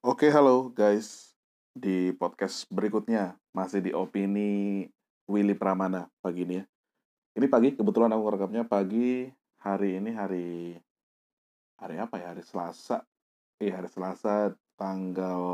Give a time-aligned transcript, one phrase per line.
[0.00, 1.36] Oke, halo guys.
[1.76, 4.88] Di podcast berikutnya, masih di opini
[5.28, 6.64] Willy Pramana pagi ini ya.
[7.36, 9.28] Ini pagi, kebetulan aku rekamnya pagi,
[9.60, 10.72] hari ini hari
[11.76, 12.32] hari apa ya?
[12.32, 13.04] Hari Selasa.
[13.60, 15.44] Iya, hari Selasa tanggal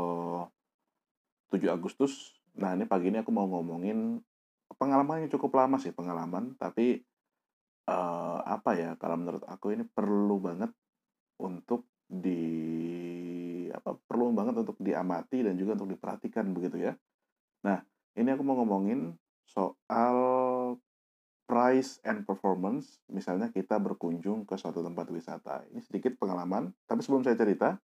[1.51, 2.31] 7 Agustus.
[2.55, 4.23] Nah, ini pagi ini aku mau ngomongin
[4.79, 7.03] pengalaman yang cukup lama sih, pengalaman, tapi
[7.83, 8.95] eh, apa ya?
[8.95, 10.71] Kalau menurut aku ini perlu banget
[11.35, 12.47] untuk di
[13.77, 16.93] apa perlu banget untuk diamati dan juga untuk diperhatikan begitu ya.
[17.61, 17.81] Nah,
[18.17, 19.13] ini aku mau ngomongin
[19.45, 20.17] soal
[21.47, 22.99] price and performance.
[23.07, 25.63] Misalnya kita berkunjung ke suatu tempat wisata.
[25.71, 27.79] Ini sedikit pengalaman, tapi sebelum saya cerita,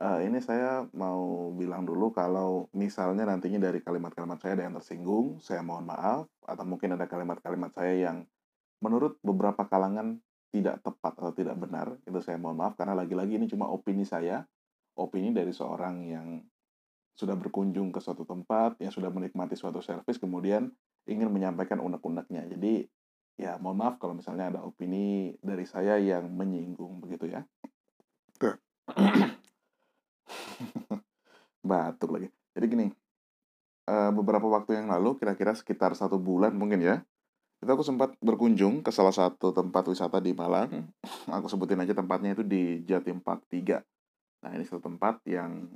[0.00, 5.38] eh, ini saya mau bilang dulu kalau misalnya nantinya dari kalimat-kalimat saya ada yang tersinggung,
[5.44, 8.24] saya mohon maaf, atau mungkin ada kalimat-kalimat saya yang
[8.80, 10.18] menurut beberapa kalangan
[10.54, 14.46] tidak tepat atau tidak benar, itu saya mohon maaf karena lagi-lagi ini cuma opini saya,
[14.98, 16.42] opini dari seorang yang
[17.14, 20.70] sudah berkunjung ke suatu tempat, yang sudah menikmati suatu servis, kemudian
[21.06, 22.50] ingin menyampaikan unek-uneknya.
[22.50, 22.90] Jadi,
[23.38, 27.46] ya mohon maaf kalau misalnya ada opini dari saya yang menyinggung begitu ya.
[31.68, 32.28] Batuk lagi.
[32.54, 32.86] Jadi gini,
[33.86, 37.06] eh, beberapa waktu yang lalu, kira-kira sekitar satu bulan mungkin ya,
[37.62, 40.90] itu aku sempat berkunjung ke salah satu tempat wisata di Malang.
[41.30, 43.80] Aku sebutin aja tempatnya itu di Jatim Park 3.
[44.44, 45.72] Nah, ini satu tempat yang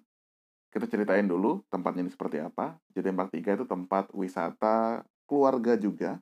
[0.68, 2.76] kita ceritain dulu tempatnya ini seperti apa.
[2.92, 6.20] Jatim Park 3 itu tempat wisata keluarga juga.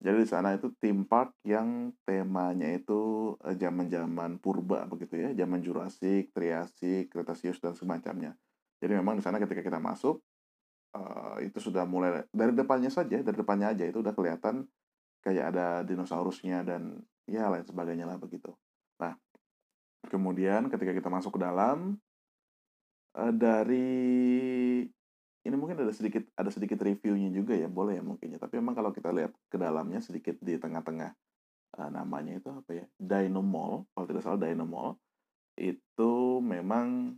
[0.00, 5.60] Jadi di sana itu theme park yang temanya itu eh, zaman-zaman purba begitu ya, zaman
[5.60, 8.32] Jurassic, Triassic, Cretaceous dan semacamnya.
[8.80, 10.24] Jadi memang di sana ketika kita masuk
[10.96, 14.64] eh, itu sudah mulai dari depannya saja, dari depannya aja itu udah kelihatan
[15.20, 18.56] kayak ada dinosaurusnya dan ya lain sebagainya lah begitu.
[19.04, 19.12] Nah,
[20.08, 22.00] kemudian ketika kita masuk ke dalam
[23.18, 23.90] eh, dari
[25.40, 28.76] ini mungkin ada sedikit ada sedikit reviewnya juga ya boleh ya mungkin ya tapi memang
[28.76, 31.10] kalau kita lihat ke dalamnya sedikit di tengah-tengah
[31.76, 34.96] eh, namanya itu apa ya Dino Mall kalau tidak salah Dino Mall
[35.60, 37.16] itu memang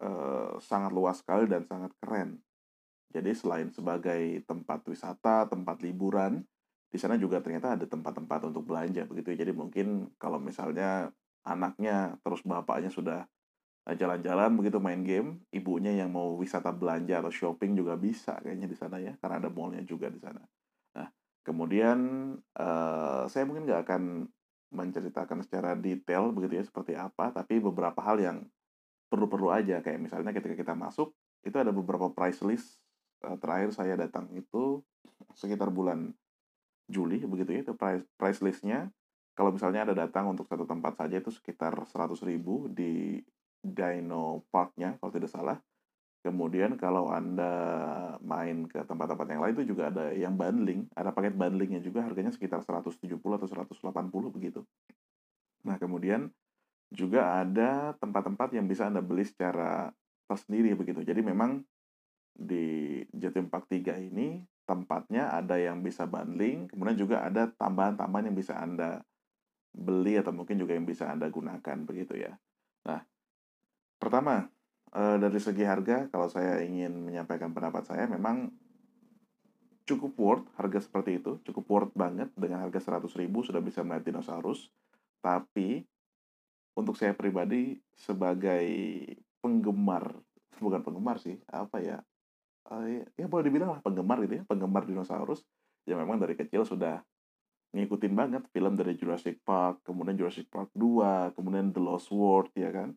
[0.00, 2.40] eh, sangat luas sekali dan sangat keren
[3.12, 6.40] jadi selain sebagai tempat wisata tempat liburan
[6.92, 9.48] di sana juga ternyata ada tempat-tempat untuk belanja begitu ya.
[9.48, 11.08] Jadi mungkin kalau misalnya
[11.42, 13.26] anaknya terus bapaknya sudah
[13.90, 18.68] eh, jalan-jalan begitu main game, ibunya yang mau wisata belanja atau shopping juga bisa kayaknya
[18.70, 20.42] di sana ya, karena ada mallnya juga di sana.
[20.98, 21.08] Nah,
[21.42, 21.98] kemudian
[22.38, 24.02] eh, saya mungkin nggak akan
[24.72, 28.38] menceritakan secara detail begitu ya seperti apa, tapi beberapa hal yang
[29.12, 31.12] perlu-perlu aja kayak misalnya ketika kita masuk
[31.44, 32.80] itu ada beberapa price list
[33.28, 34.80] eh, terakhir saya datang itu
[35.36, 36.16] sekitar bulan
[36.88, 38.88] Juli begitu ya itu price price listnya
[39.32, 43.20] kalau misalnya ada datang untuk satu tempat saja itu sekitar 100 ribu di
[43.62, 45.58] Dino Parknya kalau tidak salah.
[46.22, 47.50] Kemudian kalau anda
[48.22, 52.30] main ke tempat-tempat yang lain itu juga ada yang bundling ada paket bundlingnya juga harganya
[52.30, 54.62] sekitar 170 atau 180 begitu.
[55.66, 56.30] Nah kemudian
[56.94, 59.90] juga ada tempat-tempat yang bisa anda beli secara
[60.30, 61.02] tersendiri begitu.
[61.02, 61.64] Jadi memang
[62.32, 68.36] di Jatim Park 3 ini tempatnya ada yang bisa bundling, kemudian juga ada tambahan-tambahan yang
[68.38, 69.02] bisa Anda
[69.72, 72.36] beli atau mungkin juga yang bisa Anda gunakan begitu ya.
[72.86, 73.00] Nah,
[73.96, 74.46] pertama
[74.92, 78.52] eh, dari segi harga kalau saya ingin menyampaikan pendapat saya memang
[79.82, 84.06] cukup worth harga seperti itu, cukup worth banget dengan harga 100 ribu sudah bisa melihat
[84.12, 84.70] dinosaurus.
[85.22, 85.82] Tapi
[86.78, 88.64] untuk saya pribadi sebagai
[89.42, 90.14] penggemar,
[90.62, 91.98] bukan penggemar sih, apa ya,
[92.70, 95.42] Eee, ya boleh dibilang lah penggemar gitu ya, penggemar dinosaurus,
[95.84, 97.02] yang memang dari kecil sudah
[97.72, 102.68] ngikutin banget film dari Jurassic Park, kemudian Jurassic Park 2, kemudian The Lost World ya
[102.68, 102.92] kan.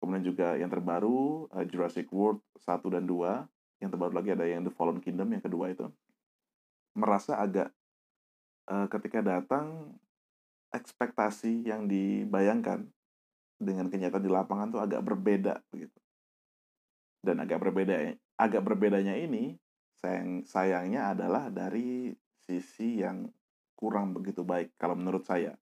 [0.00, 3.44] Kemudian juga yang terbaru, eee, Jurassic World 1 dan 2,
[3.82, 5.90] yang terbaru lagi ada yang The Fallen Kingdom yang kedua itu.
[6.94, 7.68] Merasa agak,
[8.70, 9.98] eee, ketika datang,
[10.70, 12.86] ekspektasi yang dibayangkan
[13.58, 15.98] dengan kenyataan di lapangan tuh agak berbeda begitu.
[17.20, 19.58] Dan agak berbeda agak berbedanya ini,
[20.00, 23.28] sayang sayangnya adalah dari sisi yang
[23.80, 25.56] kurang begitu baik kalau menurut saya.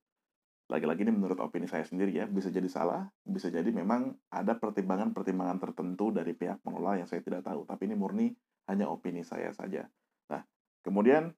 [0.69, 5.56] Lagi-lagi ini menurut opini saya sendiri ya, bisa jadi salah, bisa jadi memang ada pertimbangan-pertimbangan
[5.65, 8.37] tertentu dari pihak pengelola yang saya tidak tahu, tapi ini murni
[8.69, 9.88] hanya opini saya saja.
[10.29, 10.44] Nah,
[10.85, 11.32] kemudian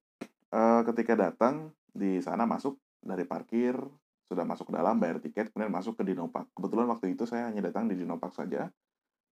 [0.50, 3.78] eh, ketika datang di sana masuk dari parkir,
[4.26, 6.50] sudah masuk ke dalam bayar tiket, kemudian masuk ke Dinopark.
[6.54, 8.66] Kebetulan waktu itu saya hanya datang di Dinopark saja,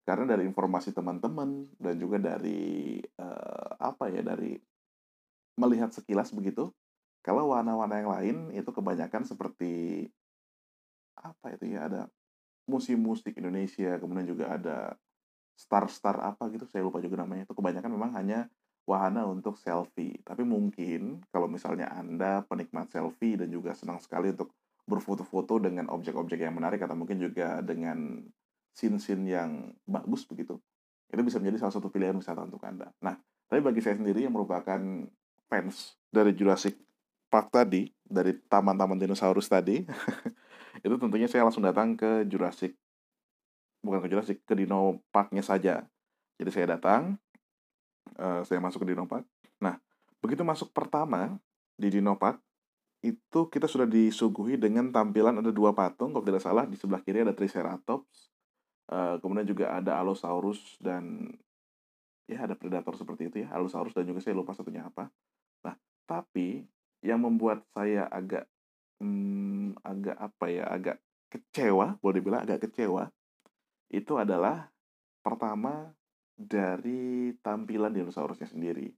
[0.06, 4.58] karena dari informasi teman-teman dan juga dari uh, apa ya dari
[5.58, 6.74] melihat sekilas begitu,
[7.28, 10.08] kalau warna-warna yang lain itu kebanyakan seperti
[11.20, 12.02] apa itu ya ada
[12.72, 14.96] musim musik Indonesia, kemudian juga ada
[15.60, 17.44] star-star apa gitu saya lupa juga namanya.
[17.44, 18.48] Itu kebanyakan memang hanya
[18.88, 20.24] wahana untuk selfie.
[20.24, 24.56] Tapi mungkin kalau misalnya anda penikmat selfie dan juga senang sekali untuk
[24.88, 28.24] berfoto-foto dengan objek-objek yang menarik atau mungkin juga dengan
[28.72, 30.56] scene-scene yang bagus begitu
[31.12, 32.88] itu bisa menjadi salah satu pilihan wisata untuk anda.
[33.04, 33.20] Nah
[33.52, 34.80] tapi bagi saya sendiri yang merupakan
[35.52, 36.87] fans dari Jurassic
[37.28, 39.84] Park tadi dari taman-taman dinosaurus tadi
[40.86, 42.76] itu tentunya saya langsung datang ke Jurassic
[43.88, 45.86] bukan ke Jurassic ke Dino Parknya saja.
[46.38, 47.18] Jadi saya datang
[48.18, 49.26] uh, saya masuk ke Dino Park.
[49.62, 49.78] Nah
[50.20, 51.38] begitu masuk pertama
[51.78, 52.42] di Dino Park
[53.06, 57.22] itu kita sudah disuguhi dengan tampilan ada dua patung kalau tidak salah di sebelah kiri
[57.22, 58.34] ada Triceratops
[58.90, 61.30] uh, kemudian juga ada Allosaurus dan
[62.26, 65.08] ya ada predator seperti itu ya Allosaurus dan juga saya lupa satunya apa.
[65.64, 65.78] Nah
[66.10, 66.66] tapi
[67.06, 68.46] yang membuat saya agak
[69.02, 70.98] hmm, agak apa ya agak
[71.28, 73.12] kecewa boleh dibilang agak kecewa
[73.92, 74.68] itu adalah
[75.24, 75.92] pertama
[76.38, 78.94] dari tampilan dinosaurusnya sendiri.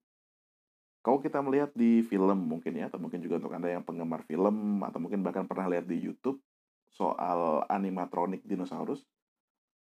[0.99, 4.83] Kalau kita melihat di film mungkin ya, atau mungkin juga untuk Anda yang penggemar film,
[4.83, 6.43] atau mungkin bahkan pernah lihat di YouTube
[6.91, 9.07] soal animatronik dinosaurus,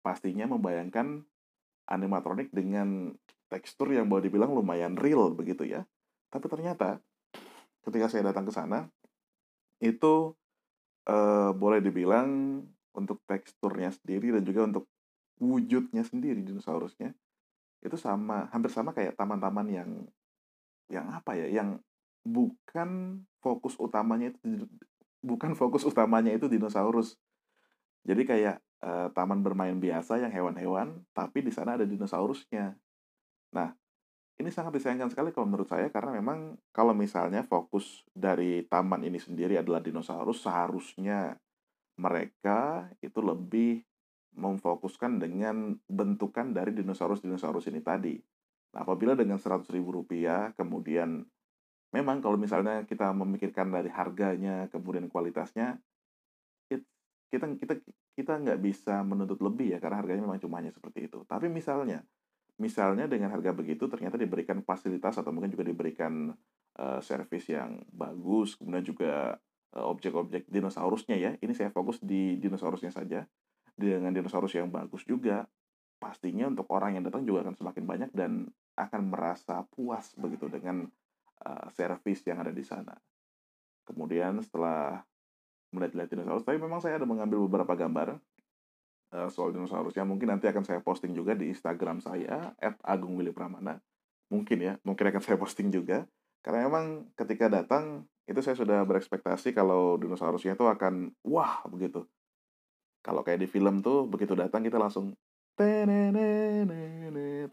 [0.03, 1.23] pastinya membayangkan
[1.87, 3.15] animatronik dengan
[3.47, 5.87] tekstur yang boleh dibilang lumayan real begitu ya.
[6.35, 6.99] Tapi ternyata
[7.85, 8.89] ketika saya datang ke sana,
[9.79, 10.33] itu
[11.07, 12.61] eh, boleh dibilang
[12.95, 14.85] untuk teksturnya sendiri dan juga untuk
[15.43, 17.11] wujudnya sendiri dinosaurusnya
[17.85, 19.91] itu sama hampir sama kayak taman-taman yang
[20.89, 21.77] yang apa ya yang
[22.25, 24.65] bukan fokus utamanya itu
[25.21, 27.21] bukan fokus utamanya itu dinosaurus.
[28.05, 32.73] Jadi kayak uh, taman bermain biasa yang hewan-hewan tapi di sana ada dinosaurusnya.
[33.53, 33.77] Nah
[34.35, 39.23] ini sangat disayangkan sekali kalau menurut saya karena memang kalau misalnya fokus dari taman ini
[39.23, 41.39] sendiri adalah dinosaurus seharusnya
[42.03, 43.87] mereka itu lebih
[44.35, 48.19] memfokuskan dengan bentukan dari dinosaurus-dinosaurus ini tadi.
[48.75, 51.23] Nah, apabila dengan 100 ribu rupiah, kemudian
[51.95, 55.79] memang kalau misalnya kita memikirkan dari harganya, kemudian kualitasnya,
[57.31, 57.75] kita kita
[58.19, 61.23] kita nggak bisa menuntut lebih ya, karena harganya memang cuma hanya seperti itu.
[61.31, 62.03] Tapi misalnya,
[62.59, 66.31] misalnya dengan harga begitu ternyata diberikan fasilitas atau mungkin juga diberikan
[66.79, 69.35] uh, servis yang bagus, kemudian juga
[69.75, 71.31] uh, objek-objek dinosaurusnya ya.
[71.39, 73.27] Ini saya fokus di dinosaurusnya saja
[73.75, 75.43] dengan dinosaurus yang bagus juga
[75.99, 78.47] pastinya untuk orang yang datang juga akan semakin banyak dan
[78.79, 80.87] akan merasa puas begitu dengan
[81.43, 82.95] uh, servis yang ada di sana.
[83.85, 85.03] Kemudian setelah
[85.75, 88.21] melihat-lihat dinosaurus, tapi memang saya ada mengambil beberapa gambar
[89.15, 90.03] uh, soal dinosaurusnya.
[90.03, 92.53] Mungkin nanti akan saya posting juga di Instagram saya
[92.83, 93.79] @agungwilipramana.
[94.35, 96.05] Mungkin ya, mungkin akan saya posting juga.
[96.43, 102.09] Karena memang ketika datang itu saya sudah berekspektasi kalau dinosaurusnya itu akan wah begitu
[103.05, 105.13] kalau kayak di film tuh begitu datang kita langsung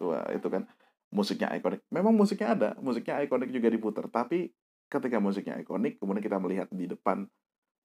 [0.02, 0.66] Wah, itu kan
[1.13, 1.86] musiknya ikonik.
[1.94, 4.10] Memang musiknya ada, musiknya ikonik juga diputar.
[4.10, 4.50] Tapi
[4.90, 7.30] ketika musiknya ikonik, kemudian kita melihat di depan,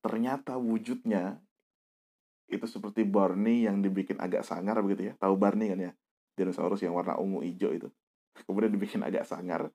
[0.01, 1.37] ternyata wujudnya
[2.47, 5.15] itu seperti Barney yang dibikin agak sangar begitu ya.
[5.19, 5.93] Tahu Barney kan ya?
[6.37, 7.89] Dinosaurus yang warna ungu hijau itu.
[8.47, 9.67] Kemudian dibikin agak sangar.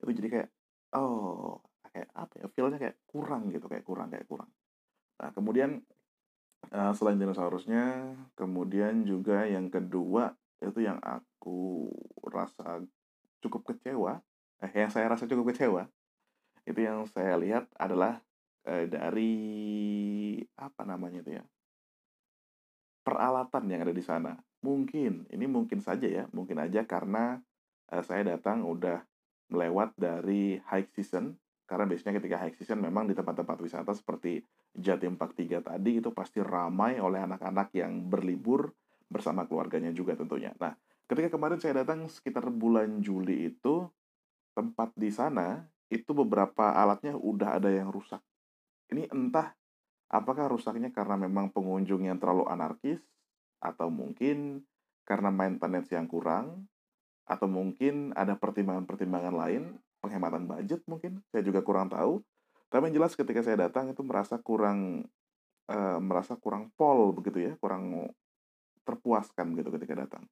[0.00, 0.48] Itu jadi kayak,
[0.96, 1.60] oh,
[1.92, 2.46] kayak apa ya?
[2.52, 4.48] Feelnya kayak kurang gitu, kayak kurang, kayak kurang.
[5.16, 5.80] Nah, kemudian
[6.72, 11.88] uh, selain dinosaurusnya, kemudian juga yang kedua itu yang aku
[12.28, 12.84] rasa
[13.40, 14.20] cukup kecewa,
[14.60, 15.88] eh yang saya rasa cukup kecewa,
[16.64, 18.20] itu yang saya lihat adalah
[18.64, 19.32] eh, dari
[20.56, 21.44] apa namanya itu ya,
[23.06, 24.34] peralatan yang ada di sana.
[24.66, 27.38] Mungkin, ini mungkin saja ya, mungkin aja karena
[27.94, 28.98] eh, saya datang udah
[29.54, 31.38] melewat dari high season
[31.70, 34.42] karena biasanya ketika high season memang di tempat-tempat wisata seperti
[34.74, 38.70] Jatim Park 3 tadi itu pasti ramai oleh anak-anak yang berlibur
[39.06, 40.54] bersama keluarganya juga tentunya.
[40.58, 40.74] Nah,
[41.06, 43.86] ketika kemarin saya datang sekitar bulan Juli itu
[44.54, 48.18] tempat di sana itu beberapa alatnya udah ada yang rusak.
[48.90, 49.54] Ini entah
[50.10, 53.02] apakah rusaknya karena memang pengunjung yang terlalu anarkis?
[53.58, 54.62] Atau mungkin
[55.06, 56.66] karena maintenance yang kurang?
[57.26, 59.62] Atau mungkin ada pertimbangan-pertimbangan lain?
[59.98, 61.24] Penghematan budget mungkin?
[61.34, 62.22] Saya juga kurang tahu.
[62.70, 65.06] Tapi yang jelas ketika saya datang itu merasa kurang
[65.70, 68.10] uh, merasa kurang pol begitu ya kurang
[68.86, 70.22] terpuaskan gitu ketika datang.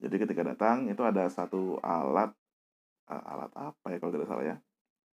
[0.00, 2.32] Jadi ketika datang itu ada satu alat
[3.08, 4.56] uh, alat apa ya kalau tidak salah ya?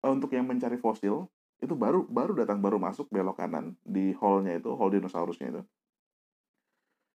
[0.03, 1.27] Uh, untuk yang mencari fosil
[1.61, 5.63] itu baru baru datang baru masuk belok kanan di hallnya itu hall dinosaurusnya itu.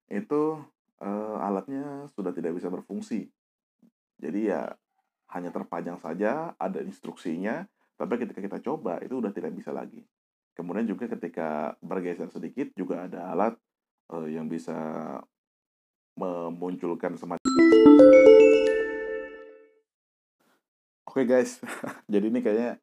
[0.05, 0.61] Itu
[1.01, 3.25] uh, alatnya sudah tidak bisa berfungsi.
[4.21, 4.69] Jadi ya
[5.33, 7.65] hanya terpajang saja, ada instruksinya,
[7.97, 10.05] tapi ketika kita coba itu udah tidak bisa lagi.
[10.55, 13.57] Kemudian juga ketika bergeser sedikit juga ada alat
[14.13, 14.77] uh, yang bisa
[16.15, 17.43] memunculkan semacam
[21.15, 21.63] Oke guys,
[22.11, 22.75] jadi ini kayaknya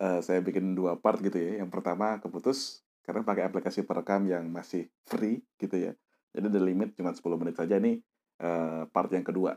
[0.00, 1.62] uh, saya bikin dua part gitu ya.
[1.62, 5.92] Yang pertama keputus karena pakai aplikasi perekam yang masih free gitu ya.
[6.36, 8.02] Jadi the limit cuma 10 menit saja nih
[8.42, 9.56] uh, part yang kedua.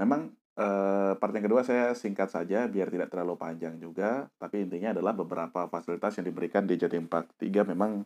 [0.00, 4.96] Memang uh, part yang kedua saya singkat saja biar tidak terlalu panjang juga, tapi intinya
[4.96, 8.04] adalah beberapa fasilitas yang diberikan di Jatim Park 3 memang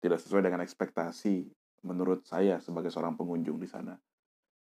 [0.00, 1.52] tidak sesuai dengan ekspektasi
[1.84, 3.96] menurut saya sebagai seorang pengunjung di sana.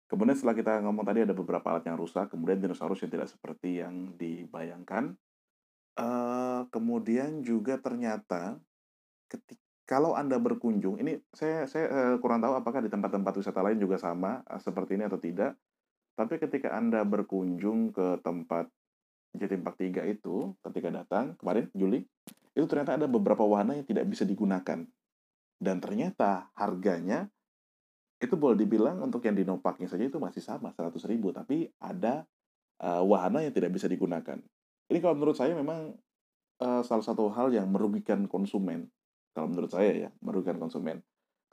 [0.04, 3.82] Kemudian setelah kita ngomong tadi ada beberapa alat yang rusak, kemudian dinosaurus yang tidak seperti
[3.82, 5.16] yang dibayangkan.
[6.70, 8.58] Kemudian juga ternyata
[9.30, 14.00] ketika kalau Anda berkunjung, ini saya saya kurang tahu apakah di tempat-tempat wisata lain juga
[14.00, 15.60] sama seperti ini atau tidak.
[16.16, 18.72] Tapi ketika Anda berkunjung ke tempat
[19.36, 22.00] Jatim Park 3 itu, ketika datang kemarin Juli,
[22.56, 24.88] itu ternyata ada beberapa wahana yang tidak bisa digunakan.
[25.60, 27.28] Dan ternyata harganya
[28.24, 32.24] itu boleh dibilang untuk yang dinopaknya saja itu masih sama 100 ribu tapi ada
[32.80, 34.40] uh, wahana yang tidak bisa digunakan
[34.90, 35.94] ini kalau menurut saya memang
[36.60, 38.90] uh, salah satu hal yang merugikan konsumen
[39.32, 41.00] kalau menurut saya ya merugikan konsumen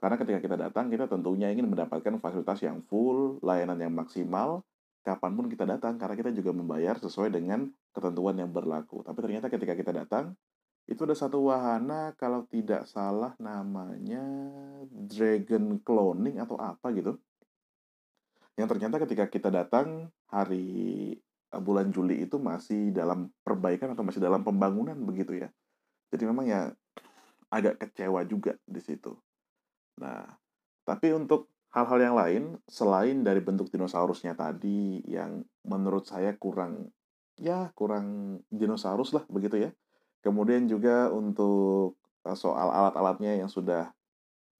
[0.02, 4.66] karena ketika kita datang kita tentunya ingin mendapatkan fasilitas yang full layanan yang maksimal
[5.02, 9.50] kapan pun kita datang karena kita juga membayar sesuai dengan ketentuan yang berlaku tapi ternyata
[9.50, 10.34] ketika kita datang
[10.90, 14.22] itu ada satu wahana kalau tidak salah namanya
[14.90, 17.14] Dragon Cloning atau apa gitu.
[18.58, 21.16] Yang ternyata ketika kita datang hari
[21.60, 25.48] bulan Juli itu masih dalam perbaikan atau masih dalam pembangunan begitu ya.
[26.08, 26.72] Jadi memang ya
[27.52, 29.12] agak kecewa juga di situ.
[30.00, 30.24] Nah,
[30.88, 36.88] tapi untuk hal-hal yang lain selain dari bentuk dinosaurusnya tadi yang menurut saya kurang
[37.40, 39.70] ya kurang dinosaurus lah begitu ya
[40.22, 43.90] Kemudian juga untuk eh, soal alat-alatnya yang sudah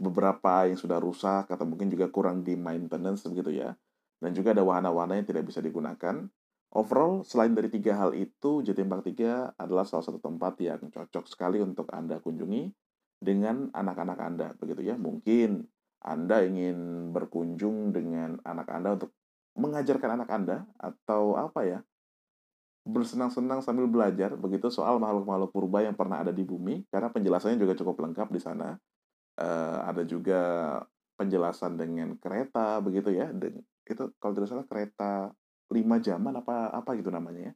[0.03, 3.71] beberapa yang sudah rusak atau mungkin juga kurang di maintenance begitu ya.
[4.19, 6.27] Dan juga ada wahana-wahana yang tidak bisa digunakan.
[6.73, 11.29] Overall, selain dari tiga hal itu, Jatim Park 3 adalah salah satu tempat yang cocok
[11.29, 12.73] sekali untuk Anda kunjungi
[13.21, 14.97] dengan anak-anak Anda, begitu ya.
[14.97, 15.61] Mungkin
[16.01, 19.13] Anda ingin berkunjung dengan anak Anda untuk
[19.53, 21.79] mengajarkan anak Anda atau apa ya,
[22.89, 27.77] bersenang-senang sambil belajar begitu soal makhluk-makhluk purba yang pernah ada di bumi karena penjelasannya juga
[27.77, 28.75] cukup lengkap di sana.
[29.37, 30.41] Uh, ada juga
[31.21, 33.29] penjelasan dengan kereta begitu ya.
[33.29, 35.31] Dan itu kalau tidak salah kereta
[35.73, 37.53] lima jaman apa apa gitu namanya ya.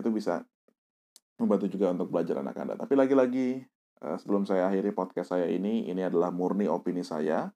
[0.00, 0.42] Itu bisa
[1.40, 2.74] membantu juga untuk belajar anak Anda.
[2.76, 3.64] Tapi lagi-lagi
[4.04, 7.48] uh, sebelum saya akhiri podcast saya ini, ini adalah murni opini saya.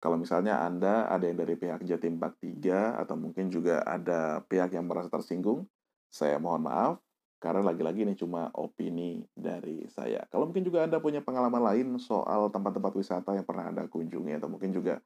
[0.00, 4.76] Kalau misalnya Anda ada yang dari pihak Jatim Park 3 atau mungkin juga ada pihak
[4.76, 5.64] yang merasa tersinggung,
[6.12, 7.00] saya mohon maaf,
[7.40, 10.24] karena lagi-lagi ini cuma opini dari saya.
[10.28, 14.52] Kalau mungkin juga Anda punya pengalaman lain soal tempat-tempat wisata yang pernah Anda kunjungi, atau
[14.52, 15.00] mungkin juga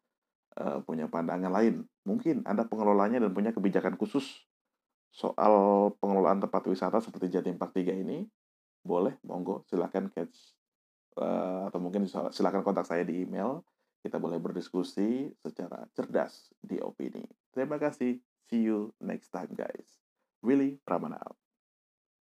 [0.58, 1.86] uh, punya pandangan lain.
[2.08, 4.46] Mungkin Anda pengelolanya dan punya kebijakan khusus
[5.10, 8.24] soal pengelolaan tempat wisata seperti Jatim Park 3 ini,
[8.80, 10.54] boleh, monggo, silahkan catch,
[11.18, 13.62] uh, atau mungkin silahkan kontak saya di email.
[14.00, 17.20] Kita boleh berdiskusi secara cerdas di opini.
[17.52, 18.16] Terima kasih.
[18.48, 20.00] See you next time, guys.
[20.40, 21.49] Willy Pramana out.